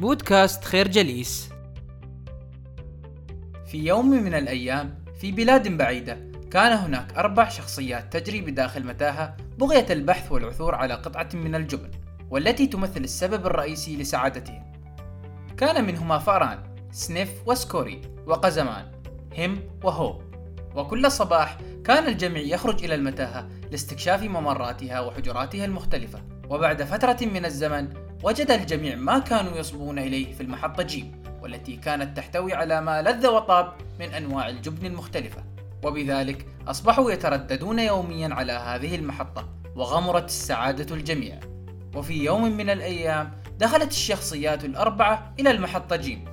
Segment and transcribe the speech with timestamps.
[0.00, 1.48] بودكاست خير جليس.
[3.66, 6.18] في يوم من الأيام في بلاد بعيدة
[6.50, 11.90] كان هناك أربع شخصيات تجري بداخل متاهة بغية البحث والعثور على قطعة من الجبن
[12.30, 14.72] والتي تمثل السبب الرئيسي لسعادتهم.
[15.56, 16.58] كان منهما فأران
[16.92, 18.92] سنيف وسكوري وقزمان
[19.38, 20.20] هم وهو.
[20.74, 26.22] وكل صباح كان الجميع يخرج إلى المتاهة لاستكشاف ممراتها وحجراتها المختلفة.
[26.50, 32.16] وبعد فترة من الزمن وجد الجميع ما كانوا يصبون إليه في المحطة جيم والتي كانت
[32.16, 35.44] تحتوي على ما لذ وطاب من أنواع الجبن المختلفة.
[35.84, 41.40] وبذلك أصبحوا يترددون يوميا على هذه المحطة وغمرت السعادة الجميع.
[41.94, 46.24] وفي يوم من الأيام دخلت الشخصيات الأربعة إلى المحطة جيم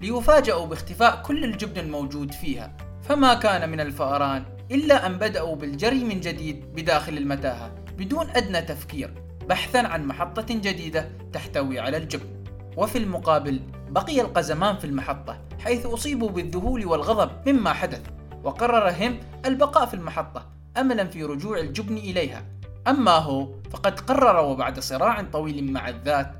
[0.00, 2.76] ليفاجأوا باختفاء كل الجبن الموجود فيها.
[3.02, 9.31] فما كان من الفأران إلا أن بدأوا بالجري من جديد بداخل المتاهة بدون أدنى تفكير.
[9.48, 12.44] بحثا عن محطة جديدة تحتوي على الجبن.
[12.76, 13.60] وفي المقابل
[13.90, 18.00] بقي القزمان في المحطة حيث أصيبوا بالذهول والغضب مما حدث
[18.44, 22.44] وقرر هم البقاء في المحطة أملا في رجوع الجبن إليها.
[22.88, 26.34] أما هو فقد قرر وبعد صراع طويل مع الذات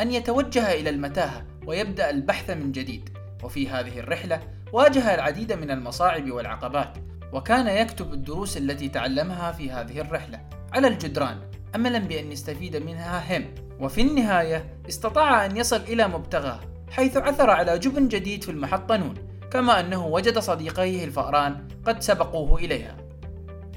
[0.00, 3.10] أن يتوجه إلى المتاهة ويبدأ البحث من جديد.
[3.42, 4.40] وفي هذه الرحلة
[4.72, 6.98] واجه العديد من المصاعب والعقبات
[7.32, 10.40] وكان يكتب الدروس التي تعلمها في هذه الرحلة.
[10.72, 11.38] على الجدران
[11.74, 13.44] أملا بأن يستفيد منها هم.
[13.80, 19.14] وفي النهاية استطاع أن يصل إلى مبتغاه حيث عثر على جبن جديد في المحطة نون
[19.50, 22.96] كما أنه وجد صديقيه الفأران قد سبقوه إليها.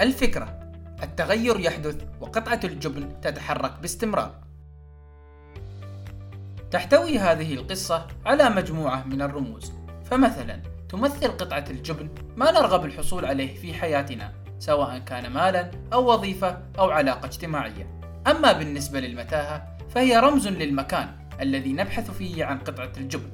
[0.01, 0.59] الفكرة
[1.03, 4.35] التغير يحدث وقطعة الجبن تتحرك باستمرار.
[6.71, 9.71] تحتوي هذه القصة على مجموعة من الرموز.
[10.05, 14.33] فمثلا تمثل قطعة الجبن ما نرغب الحصول عليه في حياتنا.
[14.59, 17.99] سواء كان مالا أو وظيفة أو علاقة اجتماعية.
[18.27, 21.09] أما بالنسبة للمتاهة فهي رمز للمكان
[21.41, 23.29] الذي نبحث فيه عن قطعة الجبن.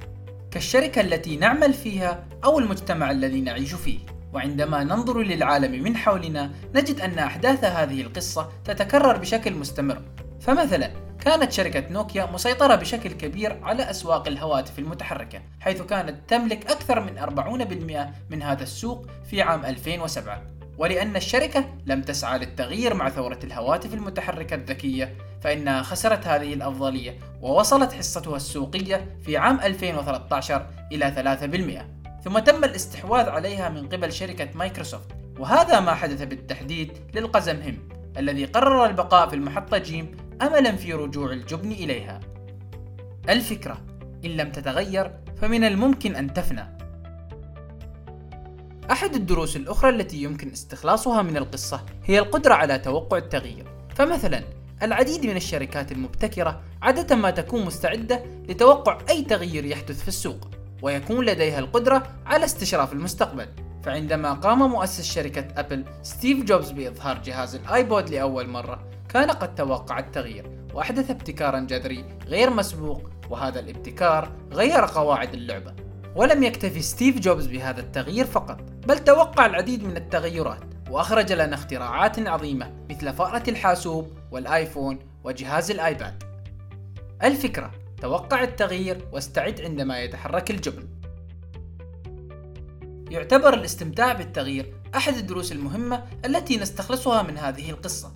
[0.51, 3.99] كالشركة التي نعمل فيها أو المجتمع الذي نعيش فيه.
[4.33, 10.01] وعندما ننظر للعالم من حولنا نجد أن أحداث هذه القصة تتكرر بشكل مستمر.
[10.41, 17.00] فمثلا كانت شركة نوكيا مسيطرة بشكل كبير على أسواق الهواتف المتحركة حيث كانت تملك أكثر
[17.00, 20.41] من 40% من هذا السوق في عام 2007
[20.78, 27.94] ولأن الشركة لم تسعى للتغيير مع ثورة الهواتف المتحركة الذكية فإنها خسرت هذه الأفضلية ووصلت
[27.94, 31.86] حصتها السوقية في عام 2013 إلى
[32.22, 37.78] 3% ثم تم الاستحواذ عليها من قبل شركة مايكروسوفت وهذا ما حدث بالتحديد للقزم هام
[38.18, 42.19] الذي قرر البقاء في المحطة ج أملا في رجوع الجبن إليها.
[43.30, 43.78] الفكرة
[44.25, 45.12] إن لم تتغير
[45.42, 46.75] فمن الممكن أن تفنى.
[48.91, 53.66] أحد الدروس الأخرى التي يمكن استخلاصها من القصة هي القدرة على توقع التغيير.
[53.96, 54.44] فمثلا
[54.84, 60.47] العديد من الشركات المبتكرة عادة ما تكون مستعدة لتوقع أي تغيير يحدث في السوق
[60.81, 63.47] ويكون لديها القدرة على استشراف المستقبل.
[63.84, 70.00] فعندما قام مؤسس شركة أبل ستيف جوبز بإظهار جهاز الآيبود لأول مرة كان قد توقع
[70.00, 75.84] التغيير وأحدث ابتكارا جذري غير مسبوق وهذا الابتكار غير قواعد اللعبة.
[76.15, 82.27] ولم يكتفي ستيف جوبز بهذا التغيير فقط بل توقع العديد من التغيرات وأخرج لنا اختراعات
[82.27, 86.23] عظيمة مثل فأرة الحاسوب والآيفون وجهاز الآيباد.
[87.23, 87.71] الفكرة
[88.01, 90.87] توقع التغيير واستعد عندما يتحرك الجبن.
[93.11, 98.13] يعتبر الاستمتاع بالتغيير أحد الدروس المهمة التي نستخلصها من هذه القصة.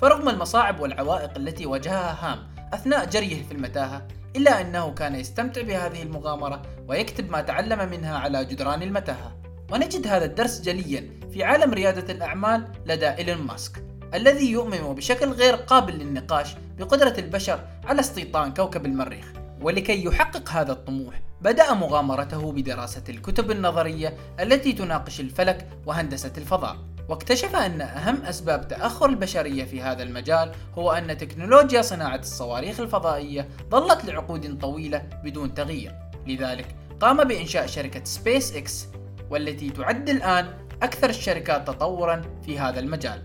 [0.00, 2.38] فرغم المصاعب والعوائق التي واجهها هام
[2.74, 8.44] أثناء جريه في المتاهة إلا أنه كان يستمتع بهذه المغامرة ويكتب ما تعلم منها على
[8.44, 9.36] جدران المتاهة.
[9.72, 13.84] ونجد هذا الدرس جليا في عالم ريادة الأعمال لدى إيلون ماسك
[14.14, 19.32] الذي يؤمن بشكل غير قابل للنقاش بقدرة البشر على استيطان كوكب المريخ.
[19.60, 26.76] ولكي يحقق هذا الطموح بدأ مغامرته بدراسة الكتب النظرية التي تناقش الفلك وهندسة الفضاء.
[27.08, 33.48] واكتشف أن أهم أسباب تأخر البشرية في هذا المجال هو أن تكنولوجيا صناعة الصواريخ الفضائية
[33.70, 35.94] ظلت لعقود طويلة بدون تغيير.
[36.26, 38.86] لذلك قام بإنشاء شركة سبيس إكس
[39.30, 40.46] والتي تعد الآن
[40.82, 43.22] أكثر الشركات تطورا في هذا المجال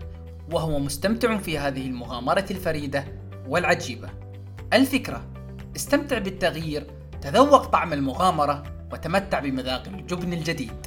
[0.52, 3.04] وهو مستمتع في هذه المغامرة الفريدة
[3.48, 4.08] والعجيبة.
[4.72, 5.24] الفكرة
[5.76, 6.86] استمتع بالتغيير
[7.22, 10.86] تذوق طعم المغامرة وتمتع بمذاق الجبن الجديد.